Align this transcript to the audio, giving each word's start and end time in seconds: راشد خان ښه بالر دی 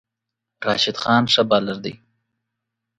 راشد 0.67 0.95
خان 1.01 1.23
ښه 1.33 1.41
بالر 1.49 1.77
دی 1.85 1.93